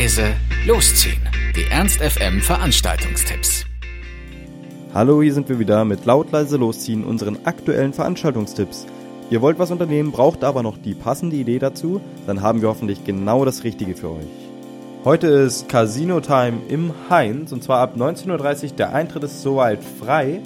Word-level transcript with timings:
leise, 0.00 0.34
losziehen. 0.66 1.20
Die 1.54 1.70
Ernst 1.70 2.00
FM 2.00 2.40
Veranstaltungstipps. 2.40 3.66
Hallo, 4.94 5.20
hier 5.20 5.34
sind 5.34 5.50
wir 5.50 5.58
wieder 5.58 5.84
mit 5.84 6.06
laut 6.06 6.32
leise 6.32 6.56
losziehen 6.56 7.04
unseren 7.04 7.44
aktuellen 7.44 7.92
Veranstaltungstipps. 7.92 8.86
Ihr 9.28 9.42
wollt 9.42 9.58
was 9.58 9.70
unternehmen, 9.70 10.10
braucht 10.10 10.42
aber 10.42 10.62
noch 10.62 10.78
die 10.78 10.94
passende 10.94 11.36
Idee 11.36 11.58
dazu, 11.58 12.00
dann 12.26 12.40
haben 12.40 12.62
wir 12.62 12.70
hoffentlich 12.70 13.04
genau 13.04 13.44
das 13.44 13.62
Richtige 13.62 13.94
für 13.94 14.12
euch. 14.12 14.24
Heute 15.04 15.26
ist 15.26 15.68
Casino 15.68 16.20
Time 16.20 16.60
im 16.70 16.94
Heinz 17.10 17.52
und 17.52 17.62
zwar 17.62 17.80
ab 17.80 17.94
19.30 17.94 18.64
Uhr. 18.64 18.76
Der 18.78 18.94
Eintritt 18.94 19.24
ist 19.24 19.42
soweit 19.42 19.80
frei. 19.84 20.40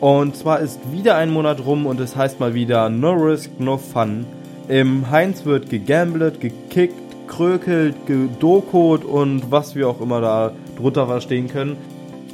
Und 0.00 0.36
zwar 0.36 0.60
ist 0.60 0.78
wieder 0.92 1.16
ein 1.16 1.30
Monat 1.30 1.64
rum 1.64 1.86
und 1.86 2.00
es 2.00 2.16
heißt 2.16 2.38
mal 2.38 2.52
wieder 2.52 2.90
No 2.90 3.12
Risk, 3.12 3.50
No 3.60 3.78
Fun. 3.78 4.26
Im 4.68 5.10
Heinz 5.10 5.46
wird 5.46 5.70
gegambelt, 5.70 6.42
gekickt, 6.42 7.09
krökelt, 7.30 8.06
gedokot 8.06 9.04
und 9.04 9.50
was 9.50 9.74
wir 9.74 9.88
auch 9.88 10.02
immer 10.02 10.20
da 10.20 10.52
drunter 10.76 11.06
verstehen 11.06 11.48
können. 11.48 11.78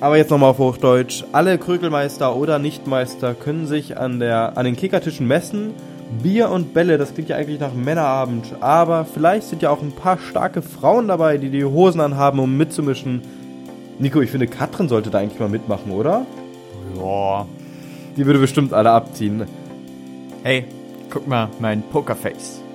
Aber 0.00 0.16
jetzt 0.16 0.30
nochmal 0.30 0.50
auf 0.50 0.58
Hochdeutsch. 0.58 1.24
Alle 1.32 1.56
Krökelmeister 1.56 2.34
oder 2.34 2.58
Nichtmeister 2.58 3.34
können 3.34 3.66
sich 3.66 3.96
an, 3.96 4.18
der, 4.18 4.58
an 4.58 4.64
den 4.64 4.76
Kickertischen 4.76 5.26
messen. 5.26 5.72
Bier 6.22 6.50
und 6.50 6.74
Bälle, 6.74 6.98
das 6.98 7.14
klingt 7.14 7.30
ja 7.30 7.36
eigentlich 7.36 7.60
nach 7.60 7.72
Männerabend. 7.72 8.56
Aber 8.60 9.04
vielleicht 9.04 9.48
sind 9.48 9.62
ja 9.62 9.70
auch 9.70 9.82
ein 9.82 9.92
paar 9.92 10.18
starke 10.18 10.60
Frauen 10.62 11.08
dabei, 11.08 11.38
die 11.38 11.50
die 11.50 11.64
Hosen 11.64 12.00
anhaben, 12.00 12.40
um 12.40 12.56
mitzumischen. 12.56 13.22
Nico, 13.98 14.20
ich 14.20 14.30
finde, 14.30 14.46
Katrin 14.46 14.88
sollte 14.88 15.10
da 15.10 15.18
eigentlich 15.18 15.40
mal 15.40 15.48
mitmachen, 15.48 15.92
oder? 15.92 16.26
Ja. 16.98 17.46
Die 18.16 18.26
würde 18.26 18.38
bestimmt 18.38 18.72
alle 18.72 18.90
abziehen. 18.90 19.44
Hey, 20.42 20.64
guck 21.10 21.26
mal, 21.26 21.48
mein 21.58 21.82
Pokerface. 21.82 22.65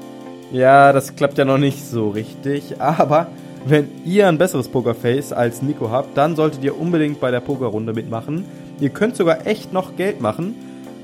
Ja, 0.51 0.91
das 0.91 1.15
klappt 1.15 1.37
ja 1.37 1.45
noch 1.45 1.57
nicht 1.57 1.85
so 1.85 2.09
richtig. 2.09 2.81
Aber 2.81 3.27
wenn 3.65 3.89
ihr 4.05 4.27
ein 4.27 4.37
besseres 4.37 4.67
Pokerface 4.67 5.31
als 5.31 5.61
Nico 5.61 5.89
habt, 5.91 6.17
dann 6.17 6.35
solltet 6.35 6.63
ihr 6.63 6.79
unbedingt 6.79 7.19
bei 7.19 7.31
der 7.31 7.39
Pokerrunde 7.39 7.93
mitmachen. 7.93 8.45
Ihr 8.79 8.89
könnt 8.89 9.15
sogar 9.15 9.47
echt 9.47 9.71
noch 9.71 9.95
Geld 9.95 10.19
machen. 10.19 10.55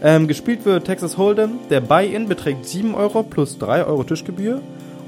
Ähm, 0.04 0.28
gespielt 0.28 0.66
wird 0.66 0.86
Texas 0.86 1.17
Hold'em. 1.17 1.52
Der 1.70 1.81
Buy-In 1.81 2.28
beträgt 2.28 2.66
7 2.66 2.94
Euro 2.94 3.23
plus 3.23 3.58
3 3.58 3.86
Euro 3.86 4.04
Tischgebühr. 4.04 4.62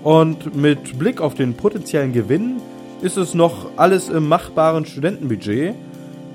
Und 0.04 0.56
mit 0.56 0.98
Blick 0.98 1.20
auf 1.20 1.34
den 1.34 1.56
potenziellen 1.56 2.14
Gewinn 2.14 2.62
ist 3.02 3.18
es 3.18 3.34
noch 3.34 3.72
alles 3.76 4.09
im 4.09 4.28
machbaren 4.28 4.86
Studentenbudget. 4.86 5.76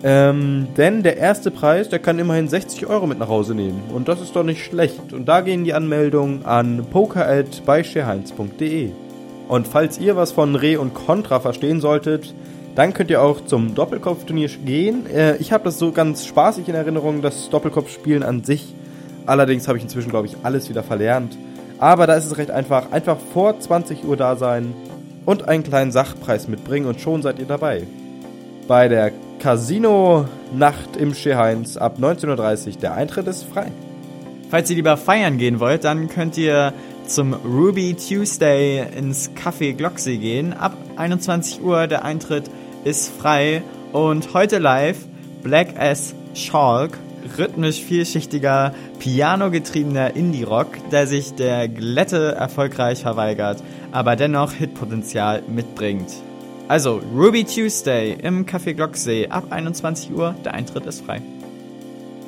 Ähm, 0.06 0.68
denn 0.76 1.02
der 1.02 1.16
erste 1.16 1.50
Preis, 1.50 1.88
der 1.88 1.98
kann 1.98 2.18
immerhin 2.18 2.46
60 2.46 2.86
Euro 2.86 3.06
mit 3.06 3.18
nach 3.18 3.28
Hause 3.28 3.54
nehmen. 3.54 3.84
Und 3.94 4.06
das 4.06 4.20
ist 4.20 4.36
doch 4.36 4.44
nicht 4.44 4.62
schlecht. 4.62 5.14
Und 5.14 5.26
da 5.26 5.40
gehen 5.40 5.64
die 5.64 5.72
Anmeldungen 5.72 6.44
an 6.44 6.84
poker.beischerheinz.de. 6.90 8.90
Und 9.48 9.66
falls 9.66 9.98
ihr 9.98 10.14
was 10.14 10.32
von 10.32 10.56
Re 10.56 10.78
und 10.78 10.92
Contra 10.92 11.40
verstehen 11.40 11.80
solltet, 11.80 12.34
dann 12.74 12.92
könnt 12.92 13.08
ihr 13.08 13.22
auch 13.22 13.46
zum 13.46 13.74
Doppelkopfturnier 13.74 14.50
gehen. 14.66 15.06
Äh, 15.06 15.36
ich 15.36 15.52
habe 15.52 15.64
das 15.64 15.78
so 15.78 15.90
ganz 15.90 16.26
spaßig 16.26 16.68
in 16.68 16.74
Erinnerung, 16.74 17.22
das 17.22 17.48
Doppelkopfspielen 17.48 18.22
an 18.22 18.44
sich. 18.44 18.74
Allerdings 19.24 19.68
habe 19.68 19.78
ich 19.78 19.84
inzwischen, 19.84 20.10
glaube 20.10 20.26
ich, 20.26 20.36
alles 20.42 20.68
wieder 20.68 20.82
verlernt. 20.82 21.38
Aber 21.78 22.06
da 22.06 22.12
ist 22.12 22.26
es 22.26 22.36
recht 22.36 22.50
einfach. 22.50 22.92
Einfach 22.92 23.16
vor 23.32 23.58
20 23.58 24.04
Uhr 24.04 24.18
da 24.18 24.36
sein 24.36 24.74
und 25.24 25.48
einen 25.48 25.62
kleinen 25.62 25.92
Sachpreis 25.92 26.46
mitbringen 26.46 26.84
und 26.84 27.00
schon 27.00 27.22
seid 27.22 27.38
ihr 27.38 27.46
dabei. 27.46 27.84
Bei 28.68 28.88
der 28.88 29.10
Casino-Nacht 29.38 30.96
im 30.96 31.14
Scheheinz 31.14 31.76
ab 31.76 31.98
19.30 31.98 32.66
Uhr. 32.66 32.72
Der 32.80 32.94
Eintritt 32.94 33.26
ist 33.26 33.44
frei. 33.44 33.72
Falls 34.50 34.70
ihr 34.70 34.76
lieber 34.76 34.96
feiern 34.96 35.38
gehen 35.38 35.60
wollt, 35.60 35.84
dann 35.84 36.08
könnt 36.08 36.38
ihr 36.38 36.72
zum 37.06 37.34
Ruby 37.34 37.94
Tuesday 37.94 38.86
ins 38.96 39.30
Café 39.32 39.74
Glocksee 39.74 40.16
gehen. 40.16 40.52
Ab 40.52 40.76
21 40.96 41.62
Uhr 41.62 41.86
der 41.86 42.04
Eintritt 42.04 42.50
ist 42.84 43.10
frei 43.10 43.62
und 43.92 44.34
heute 44.34 44.58
live 44.58 44.98
Black 45.42 45.78
as 45.78 46.14
Schalk, 46.34 46.98
rhythmisch 47.38 47.82
vielschichtiger, 47.82 48.74
pianogetriebener 48.98 50.16
Indie-Rock, 50.16 50.90
der 50.90 51.06
sich 51.06 51.34
der 51.34 51.68
Glätte 51.68 52.34
erfolgreich 52.34 53.02
verweigert, 53.02 53.62
aber 53.92 54.16
dennoch 54.16 54.52
Hitpotenzial 54.52 55.42
mitbringt. 55.46 56.10
Also 56.66 57.02
Ruby 57.14 57.44
Tuesday 57.44 58.16
im 58.22 58.46
Café 58.46 58.72
Glocksee 58.72 59.28
ab 59.28 59.44
21 59.50 60.12
Uhr, 60.12 60.34
der 60.44 60.54
Eintritt 60.54 60.86
ist 60.86 61.04
frei. 61.04 61.20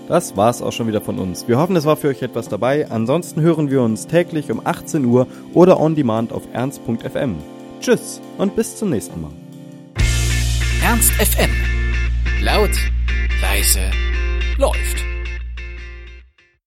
Das 0.09 0.37
war's 0.37 0.63
auch 0.63 0.73
schon 0.73 0.87
wieder 0.87 1.01
von 1.01 1.19
uns. 1.19 1.49
Wir 1.49 1.59
hoffen, 1.59 1.75
es 1.75 1.85
war 1.85 1.97
für 1.97 2.09
euch 2.09 2.23
etwas 2.23 2.49
dabei. 2.49 2.89
Ansonsten 2.91 3.41
hören 3.41 3.71
wir 3.71 3.83
uns 3.83 4.07
täglich 4.07 4.51
um 4.53 4.61
18 4.65 5.05
Uhr 5.05 5.27
oder 5.53 5.81
on 5.81 5.95
demand 5.95 6.33
auf 6.33 6.43
ernst.fm. 6.53 7.37
Tschüss 7.81 8.21
und 8.39 8.55
bis 8.55 8.77
zum 8.77 8.91
nächsten 8.91 9.21
Mal. 9.21 9.33
Ernst 10.85 11.13
FM. 11.13 11.51
Laut, 12.43 12.71
leise, 13.41 13.81
läuft. 14.59 15.06